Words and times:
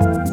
Bye. 0.00 0.29